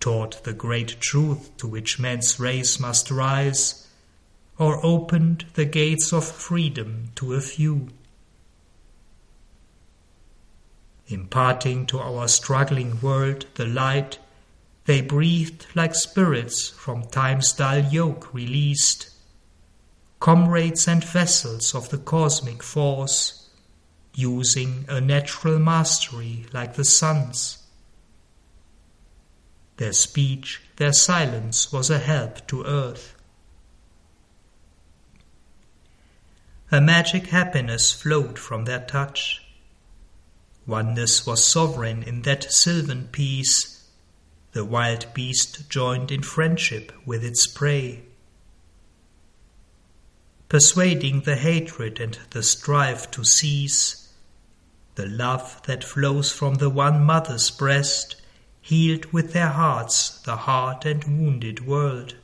taught 0.00 0.42
the 0.44 0.52
great 0.52 1.00
truth 1.00 1.56
to 1.58 1.68
which 1.68 2.00
man's 2.00 2.40
race 2.40 2.80
must 2.80 3.10
rise, 3.10 3.81
or 4.58 4.84
opened 4.84 5.44
the 5.54 5.64
gates 5.64 6.12
of 6.12 6.24
freedom 6.24 7.10
to 7.14 7.34
a 7.34 7.40
few. 7.40 7.88
Imparting 11.08 11.86
to 11.86 11.98
our 11.98 12.28
struggling 12.28 13.00
world 13.00 13.46
the 13.54 13.66
light, 13.66 14.18
they 14.84 15.00
breathed 15.00 15.66
like 15.74 15.94
spirits 15.94 16.68
from 16.68 17.02
time's 17.04 17.52
dull 17.52 17.78
yoke 17.78 18.32
released, 18.32 19.10
comrades 20.20 20.86
and 20.86 21.04
vessels 21.04 21.74
of 21.74 21.90
the 21.90 21.98
cosmic 21.98 22.62
force, 22.62 23.48
using 24.14 24.84
a 24.88 25.00
natural 25.00 25.58
mastery 25.58 26.46
like 26.52 26.74
the 26.74 26.84
sun's 26.84 27.62
their 29.82 29.92
speech, 29.92 30.60
their 30.76 30.92
silence 30.92 31.72
was 31.72 31.90
a 31.90 31.98
help 31.98 32.46
to 32.46 32.64
earth. 32.64 33.16
A 36.74 36.80
magic 36.80 37.26
happiness 37.26 37.92
flowed 37.92 38.38
from 38.38 38.64
their 38.64 38.80
touch. 38.80 39.42
Oneness 40.66 41.26
was 41.26 41.44
sovereign 41.44 42.02
in 42.02 42.22
that 42.22 42.50
sylvan 42.50 43.08
peace. 43.12 43.84
The 44.52 44.64
wild 44.64 45.12
beast 45.12 45.68
joined 45.68 46.10
in 46.10 46.22
friendship 46.22 46.90
with 47.04 47.22
its 47.22 47.46
prey. 47.46 48.04
Persuading 50.48 51.20
the 51.20 51.36
hatred 51.36 52.00
and 52.00 52.18
the 52.30 52.42
strife 52.42 53.10
to 53.10 53.22
cease, 53.22 54.14
the 54.94 55.04
love 55.04 55.60
that 55.66 55.84
flows 55.84 56.32
from 56.32 56.54
the 56.54 56.70
one 56.70 57.04
mother's 57.04 57.50
breast 57.50 58.16
healed 58.62 59.12
with 59.12 59.34
their 59.34 59.50
hearts 59.50 60.20
the 60.20 60.36
hard 60.36 60.86
and 60.86 61.04
wounded 61.04 61.66
world. 61.66 62.14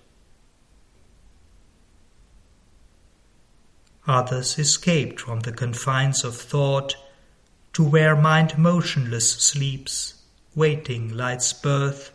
Others 4.09 4.59
escaped 4.59 5.21
from 5.21 5.41
the 5.41 5.53
confines 5.53 6.25
of 6.25 6.35
thought 6.35 6.97
to 7.75 7.85
where 7.85 8.17
mind 8.17 8.57
motionless 8.57 9.31
sleeps, 9.33 10.23
waiting 10.55 11.15
light's 11.15 11.53
birth, 11.53 12.11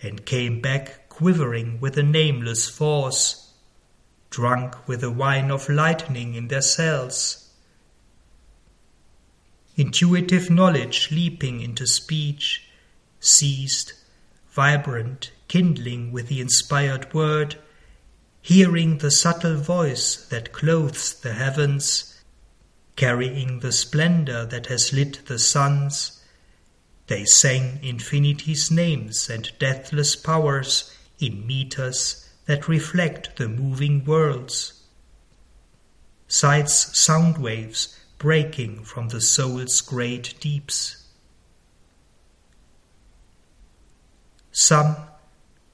and 0.00 0.24
came 0.24 0.60
back 0.60 1.08
quivering 1.08 1.80
with 1.80 1.98
a 1.98 2.02
nameless 2.04 2.68
force, 2.68 3.52
drunk 4.30 4.86
with 4.86 5.00
the 5.00 5.10
wine 5.10 5.50
of 5.50 5.68
lightning 5.68 6.34
in 6.34 6.46
their 6.46 6.62
cells. 6.62 7.50
Intuitive 9.76 10.48
knowledge 10.48 11.10
leaping 11.10 11.60
into 11.60 11.88
speech, 11.88 12.68
seized, 13.18 13.94
vibrant, 14.52 15.32
kindling 15.48 16.12
with 16.12 16.28
the 16.28 16.40
inspired 16.40 17.12
word, 17.12 17.56
hearing 18.44 18.98
the 18.98 19.10
subtle 19.10 19.56
voice 19.56 20.16
that 20.26 20.52
clothes 20.52 21.18
the 21.22 21.32
heavens, 21.32 22.22
carrying 22.94 23.60
the 23.60 23.72
splendor 23.72 24.44
that 24.44 24.66
has 24.66 24.92
lit 24.92 25.18
the 25.24 25.38
suns, 25.38 26.22
they 27.06 27.24
sang 27.24 27.78
infinity's 27.82 28.70
names 28.70 29.30
and 29.30 29.50
deathless 29.58 30.14
powers 30.14 30.94
in 31.18 31.46
meters 31.46 32.28
that 32.44 32.68
reflect 32.68 33.34
the 33.36 33.48
moving 33.48 34.04
worlds. 34.04 34.82
Sight's 36.28 36.98
sound 36.98 37.38
waves 37.38 37.98
breaking 38.18 38.84
from 38.84 39.08
the 39.08 39.22
soul's 39.22 39.80
great 39.80 40.34
deeps. 40.40 41.02
Some, 44.52 44.96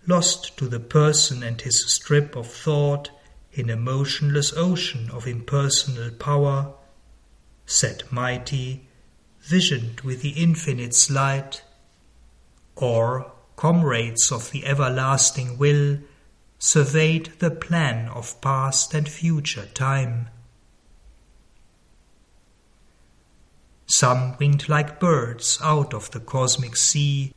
lost 0.06 0.56
to 0.56 0.66
the 0.68 0.80
person 0.80 1.42
and 1.42 1.60
his 1.60 1.92
strip 1.92 2.34
of 2.36 2.46
thought 2.46 3.10
in 3.52 3.68
a 3.68 3.76
motionless 3.76 4.52
ocean 4.56 5.10
of 5.10 5.26
impersonal 5.26 6.10
power, 6.10 6.72
set 7.66 8.10
mighty, 8.12 8.88
visioned 9.42 10.00
with 10.02 10.22
the 10.22 10.30
infinite's 10.30 11.10
light, 11.10 11.62
or, 12.76 13.32
comrades 13.56 14.30
of 14.32 14.50
the 14.52 14.64
everlasting 14.64 15.58
will, 15.58 15.98
surveyed 16.58 17.32
the 17.38 17.50
plan 17.50 18.08
of 18.08 18.40
past 18.40 18.94
and 18.94 19.08
future 19.08 19.66
time. 19.66 20.28
Some 23.86 24.36
winged 24.38 24.68
like 24.68 25.00
birds 25.00 25.58
out 25.62 25.92
of 25.92 26.10
the 26.12 26.20
cosmic 26.20 26.76
sea 26.76 27.32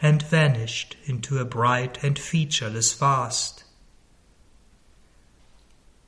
and 0.00 0.22
vanished 0.22 0.96
into 1.04 1.38
a 1.38 1.44
bright 1.44 2.02
and 2.02 2.18
featureless 2.18 2.92
vast. 2.92 3.64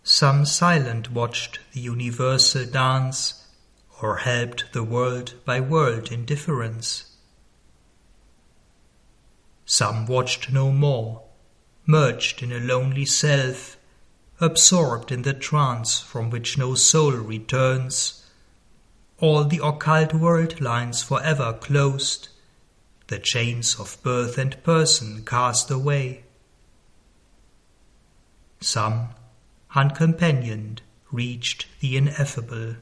Some 0.02 0.44
silent 0.46 1.10
watched 1.10 1.60
the 1.72 1.80
universal 1.80 2.64
dance, 2.64 3.44
or 4.00 4.18
helped 4.18 4.72
the 4.72 4.84
world 4.84 5.34
by 5.44 5.60
world 5.60 6.12
indifference. 6.12 7.16
Some 9.66 10.06
watched 10.06 10.50
no 10.50 10.72
more, 10.72 11.24
merged 11.84 12.42
in 12.42 12.52
a 12.52 12.60
lonely 12.60 13.04
self, 13.04 13.76
absorbed 14.40 15.10
in 15.10 15.22
the 15.22 15.34
trance 15.34 16.00
from 16.00 16.30
which 16.30 16.56
no 16.56 16.74
soul 16.74 17.12
returns, 17.12 18.24
all 19.18 19.44
the 19.44 19.60
occult 19.62 20.14
world 20.14 20.60
lines 20.60 21.02
forever 21.02 21.52
closed, 21.52 22.28
the 23.08 23.18
chains 23.18 23.78
of 23.80 23.98
birth 24.02 24.38
and 24.38 24.62
person 24.62 25.24
cast 25.24 25.70
away. 25.70 26.24
Some, 28.60 29.08
uncompanioned, 29.74 30.82
reached 31.10 31.66
the 31.80 31.96
ineffable. 31.96 32.76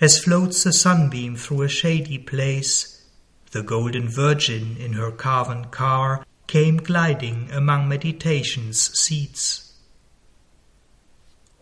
As 0.00 0.18
floats 0.18 0.66
a 0.66 0.72
sunbeam 0.72 1.36
through 1.36 1.62
a 1.62 1.68
shady 1.68 2.18
place, 2.18 3.06
the 3.52 3.62
golden 3.62 4.08
virgin 4.08 4.76
in 4.76 4.94
her 4.94 5.12
carven 5.12 5.66
car 5.66 6.26
came 6.48 6.78
gliding 6.78 7.48
among 7.52 7.88
meditation's 7.88 8.98
seats. 8.98 9.63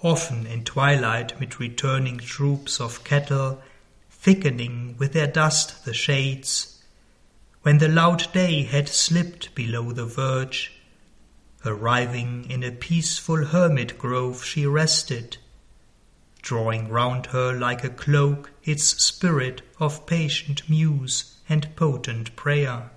Often 0.05 0.47
in 0.49 0.65
twilight 0.65 1.39
mid 1.39 1.61
returning 1.61 2.19
troops 2.19 2.81
of 2.81 3.05
cattle, 3.05 3.63
thickening 4.11 4.97
with 4.99 5.13
their 5.13 5.29
dust 5.29 5.85
the 5.85 5.95
shades, 5.95 6.83
when 7.63 7.79
the 7.79 7.87
loud 7.87 8.33
day 8.33 8.65
had 8.65 8.89
slipped 8.89 9.55
below 9.55 9.93
the 9.93 10.05
verge, 10.05 10.73
arriving 11.65 12.51
in 12.51 12.65
a 12.65 12.73
peaceful 12.73 13.47
hermit 13.47 13.97
grove 13.97 14.45
she 14.45 14.67
rested, 14.67 15.37
drawing 16.41 16.89
round 16.89 17.27
her 17.27 17.53
like 17.53 17.85
a 17.85 17.89
cloak 17.89 18.51
its 18.65 18.83
spirit 19.05 19.63
of 19.79 20.05
patient 20.07 20.69
muse 20.69 21.37
and 21.49 21.77
potent 21.77 22.35
prayer. 22.35 22.91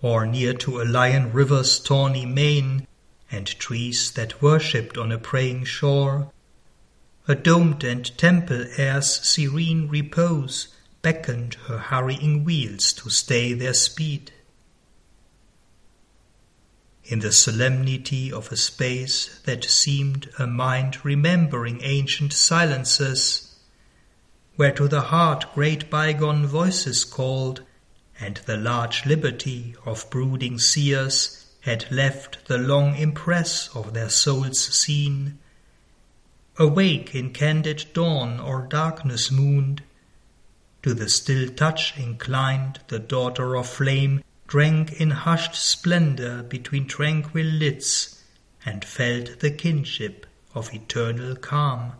Or 0.00 0.26
near 0.26 0.54
to 0.54 0.80
a 0.80 0.84
lion 0.84 1.32
river's 1.32 1.80
tawny 1.80 2.24
mane, 2.24 2.86
and 3.30 3.58
trees 3.58 4.12
that 4.12 4.42
worshipped 4.42 4.98
on 4.98 5.12
a 5.12 5.18
praying 5.18 5.64
shore, 5.64 6.32
a 7.28 7.34
domed 7.34 7.84
and 7.84 8.16
temple 8.18 8.64
air's 8.76 9.20
serene 9.20 9.88
repose 9.88 10.68
beckoned 11.02 11.54
her 11.66 11.78
hurrying 11.78 12.44
wheels 12.44 12.92
to 12.92 13.08
stay 13.08 13.52
their 13.52 13.74
speed. 13.74 14.32
In 17.04 17.20
the 17.20 17.32
solemnity 17.32 18.32
of 18.32 18.52
a 18.52 18.56
space 18.56 19.40
that 19.44 19.64
seemed 19.64 20.30
a 20.38 20.46
mind 20.46 21.04
remembering 21.04 21.80
ancient 21.82 22.32
silences, 22.32 23.54
where 24.56 24.72
to 24.72 24.88
the 24.88 25.02
heart 25.02 25.46
great 25.54 25.88
bygone 25.88 26.46
voices 26.46 27.04
called, 27.04 27.62
and 28.20 28.36
the 28.46 28.56
large 28.56 29.06
liberty 29.06 29.74
of 29.86 30.08
brooding 30.10 30.58
seers 30.58 31.39
had 31.60 31.90
left 31.90 32.46
the 32.46 32.58
long 32.58 32.96
impress 32.96 33.68
of 33.74 33.92
their 33.92 34.08
souls 34.08 34.58
seen. 34.58 35.38
Awake 36.58 37.14
in 37.14 37.32
candid 37.32 37.86
dawn 37.92 38.40
or 38.40 38.62
darkness 38.62 39.30
mooned, 39.30 39.82
to 40.82 40.94
the 40.94 41.08
still 41.08 41.48
touch 41.50 41.96
inclined 41.98 42.80
the 42.88 42.98
daughter 42.98 43.56
of 43.56 43.68
flame 43.68 44.22
drank 44.46 44.92
in 44.94 45.10
hushed 45.10 45.54
splendor 45.54 46.42
between 46.42 46.86
tranquil 46.86 47.46
lids, 47.46 48.24
and 48.64 48.84
felt 48.84 49.38
the 49.40 49.50
kinship 49.50 50.26
of 50.54 50.74
eternal 50.74 51.36
calm. 51.36 51.92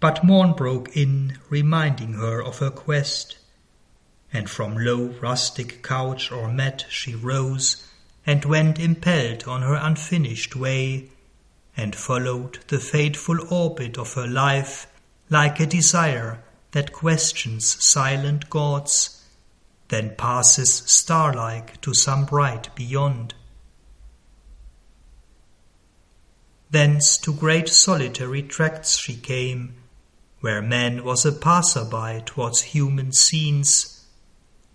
But 0.00 0.22
morn 0.24 0.52
broke 0.52 0.96
in, 0.96 1.38
reminding 1.50 2.14
her 2.14 2.42
of 2.42 2.60
her 2.60 2.70
quest, 2.70 3.36
and 4.32 4.48
from 4.50 4.76
low 4.76 5.06
rustic 5.20 5.82
couch 5.82 6.30
or 6.30 6.52
mat 6.52 6.84
she 6.88 7.14
rose, 7.14 7.84
and 8.26 8.44
went 8.44 8.78
impelled 8.78 9.44
on 9.44 9.62
her 9.62 9.74
unfinished 9.74 10.54
way, 10.54 11.08
and 11.76 11.94
followed 11.94 12.58
the 12.68 12.78
fateful 12.78 13.52
orbit 13.52 13.96
of 13.96 14.14
her 14.14 14.26
life 14.26 14.86
like 15.30 15.60
a 15.60 15.66
desire 15.66 16.42
that 16.72 16.92
questions 16.92 17.82
silent 17.82 18.50
gods, 18.50 19.24
then 19.88 20.14
passes 20.16 20.74
star-like 20.74 21.80
to 21.80 21.94
some 21.94 22.26
bright 22.26 22.74
beyond. 22.74 23.32
Thence 26.70 27.16
to 27.18 27.32
great 27.32 27.68
solitary 27.70 28.42
tracts 28.42 28.98
she 28.98 29.16
came, 29.16 29.74
where 30.40 30.60
man 30.60 31.02
was 31.02 31.24
a 31.24 31.32
passer-by 31.32 32.22
towards 32.26 32.60
human 32.60 33.12
scenes, 33.12 33.97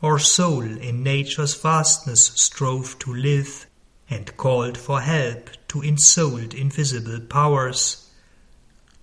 or 0.04 0.20
soul 0.20 0.62
in 0.62 1.02
nature's 1.02 1.56
vastness 1.56 2.34
strove 2.36 3.00
to 3.00 3.12
live, 3.12 3.66
and 4.10 4.36
called 4.38 4.78
for 4.78 5.02
help 5.02 5.50
to 5.68 5.82
ensouled 5.82 6.54
invisible 6.54 7.22
powers 7.22 8.12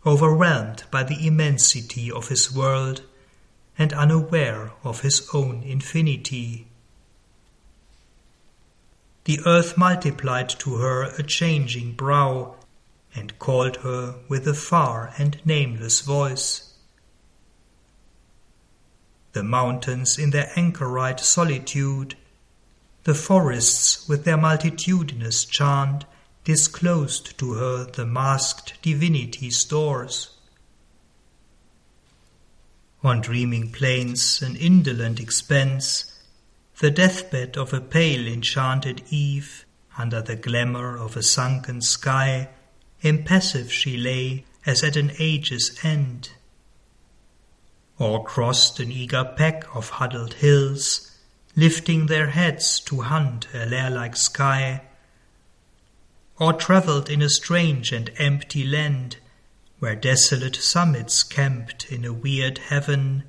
overwhelmed 0.05 0.85
by 0.91 1.03
the 1.03 1.27
immensity 1.27 2.11
of 2.11 2.29
his 2.29 2.55
world 2.55 3.03
and 3.79 3.93
unaware 3.95 4.73
of 4.85 5.01
his 5.01 5.27
own 5.33 5.63
infinity. 5.63 6.67
The 9.25 9.41
earth 9.47 9.79
multiplied 9.79 10.51
to 10.61 10.77
her 10.77 11.03
a 11.03 11.23
changing 11.23 11.93
brow 11.93 12.57
and 13.15 13.39
called 13.39 13.77
her 13.79 14.17
with 14.29 14.47
a 14.47 14.55
far 14.55 15.15
and 15.17 15.41
nameless 15.47 16.01
voice. 16.01 16.70
The 19.33 19.43
mountains 19.43 20.19
in 20.19 20.31
their 20.31 20.51
anchorite 20.57 21.21
solitude, 21.21 22.17
the 23.05 23.15
forests 23.15 24.09
with 24.09 24.25
their 24.25 24.37
multitudinous 24.37 25.45
chant, 25.45 26.05
disclosed 26.45 27.39
to 27.39 27.55
her 27.55 27.85
the 27.85 28.07
masked 28.07 28.81
divinity 28.83 29.51
stores. 29.51 30.31
On 33.03 33.21
dreaming 33.21 33.73
plains 33.73 34.43
an 34.43 34.57
indolent 34.57 35.21
expanse, 35.21 36.19
the 36.81 36.91
deathbed 36.91 37.57
of 37.57 37.73
a 37.73 37.81
pale 37.81 38.27
enchanted 38.27 39.03
Eve, 39.11 39.65
under 39.97 40.21
the 40.21 40.37
glamour 40.37 40.97
of 40.97 41.17
a 41.17 41.23
sunken 41.23 41.81
sky, 41.81 42.49
impassive 43.03 43.73
she 43.73 43.97
lay 43.97 44.45
as 44.67 44.83
at 44.83 44.97
an 44.97 45.13
age's 45.19 45.79
end. 45.83 46.31
Or 48.01 48.25
crossed 48.25 48.81
an 48.81 48.91
eager 48.91 49.25
pack 49.37 49.77
of 49.77 49.91
huddled 49.91 50.33
hills, 50.33 51.15
lifting 51.55 52.07
their 52.07 52.29
heads 52.29 52.81
to 52.87 53.03
hunt 53.03 53.47
a 53.53 53.67
lair-like 53.67 54.17
sky, 54.17 54.85
or 56.39 56.55
travelled 56.55 57.11
in 57.11 57.21
a 57.21 57.29
strange 57.29 57.93
and 57.93 58.11
empty 58.17 58.65
land, 58.65 59.19
where 59.81 59.95
desolate 59.95 60.57
summits 60.57 61.23
camped 61.23 61.93
in 61.93 62.07
a 62.07 62.13
weird 62.15 62.57
heaven, 62.57 63.25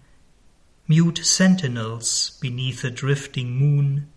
mute 0.87 1.19
sentinels 1.25 2.37
beneath 2.39 2.85
a 2.85 2.89
drifting 2.89 3.51
moon, 3.51 4.07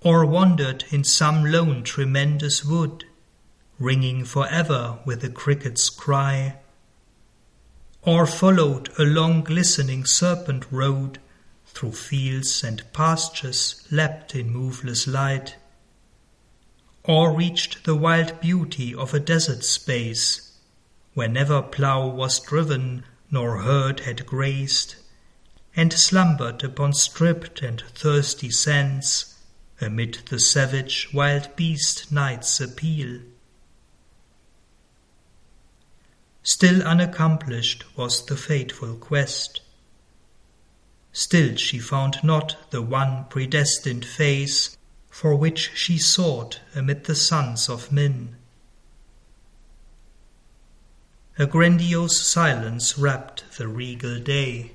or 0.00 0.24
wandered 0.24 0.84
in 0.90 1.02
some 1.02 1.44
lone 1.44 1.82
tremendous 1.82 2.64
wood, 2.64 3.04
ringing 3.80 4.24
for 4.24 4.46
ever 4.46 5.00
with 5.04 5.22
the 5.22 5.28
cricket's 5.28 5.90
cry, 5.90 6.56
or 8.06 8.26
followed 8.26 8.90
a 8.98 9.02
long 9.02 9.42
glistening 9.42 10.04
serpent 10.04 10.64
road 10.70 11.18
through 11.66 11.92
fields 11.92 12.62
and 12.62 12.82
pastures 12.92 13.86
lapped 13.90 14.34
in 14.34 14.52
moveless 14.52 15.06
light, 15.06 15.56
or 17.02 17.34
reached 17.34 17.84
the 17.84 17.94
wild 17.94 18.40
beauty 18.40 18.94
of 18.94 19.12
a 19.14 19.20
desert 19.20 19.64
space, 19.64 20.52
where 21.14 21.28
never 21.28 21.62
plough 21.62 22.06
was 22.06 22.40
driven 22.40 23.04
nor 23.30 23.62
herd 23.62 24.00
had 24.00 24.24
grazed, 24.26 24.94
and 25.74 25.92
slumbered 25.92 26.62
upon 26.62 26.92
stripped 26.92 27.62
and 27.62 27.82
thirsty 27.94 28.50
sands, 28.50 29.34
amid 29.80 30.18
the 30.28 30.38
savage 30.38 31.08
wild 31.12 31.48
beast 31.56 32.12
night's 32.12 32.60
appeal. 32.60 33.20
Still 36.46 36.82
unaccomplished 36.82 37.84
was 37.96 38.26
the 38.26 38.36
fateful 38.36 38.96
quest. 38.96 39.62
Still 41.10 41.56
she 41.56 41.78
found 41.78 42.22
not 42.22 42.70
the 42.70 42.82
one 42.82 43.24
predestined 43.30 44.04
face 44.04 44.76
for 45.08 45.34
which 45.34 45.70
she 45.74 45.96
sought 45.96 46.60
amid 46.74 47.04
the 47.04 47.14
sons 47.14 47.70
of 47.70 47.90
men. 47.90 48.36
A 51.38 51.46
grandiose 51.46 52.20
silence 52.20 52.98
wrapped 52.98 53.56
the 53.56 53.66
regal 53.66 54.20
day. 54.20 54.72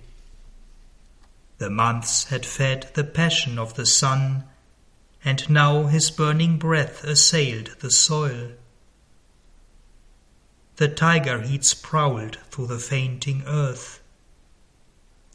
The 1.59 1.69
months 1.69 2.25
had 2.25 2.47
fed 2.47 2.89
the 2.95 3.03
passion 3.03 3.59
of 3.59 3.75
the 3.75 3.85
sun, 3.85 4.45
and 5.23 5.47
now 5.49 5.85
his 5.85 6.09
burning 6.09 6.57
breath 6.57 7.03
assailed 7.03 7.75
the 7.79 7.91
soil. 7.91 8.53
The 10.79 10.87
tiger 10.87 11.41
heats 11.41 11.73
prowled 11.73 12.37
through 12.51 12.67
the 12.67 12.79
fainting 12.79 13.43
earth. 13.45 13.99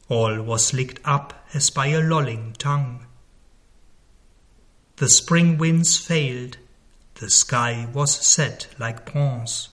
All 0.09 0.41
was 0.41 0.73
licked 0.73 1.01
up 1.05 1.47
as 1.53 1.69
by 1.69 1.89
a 1.89 2.01
lolling 2.01 2.55
tongue. 2.55 3.05
The 4.97 5.11
spring 5.11 5.59
winds 5.59 5.99
failed, 5.99 6.57
the 7.17 7.29
sky 7.29 7.87
was 7.93 8.27
set 8.27 8.69
like 8.79 9.13
bronze. 9.13 9.69